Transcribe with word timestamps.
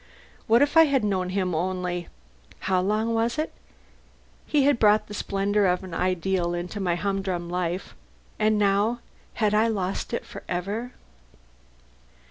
What 0.47 0.63
if 0.63 0.77
I 0.77 0.85
had 0.85 1.03
known 1.03 1.29
him 1.29 1.53
only 1.53 2.07
how 2.61 2.81
long 2.81 3.13
was 3.13 3.37
it? 3.37 3.53
He 4.47 4.63
had 4.63 4.79
brought 4.79 5.05
the 5.05 5.13
splendour 5.13 5.65
of 5.67 5.83
an 5.83 5.93
ideal 5.93 6.55
into 6.55 6.79
my 6.79 6.95
humdrum 6.95 7.51
life. 7.51 7.93
And 8.39 8.57
now 8.57 9.01
had 9.35 9.53
I 9.53 9.67
lost 9.67 10.11
it 10.11 10.25
forever? 10.25 10.93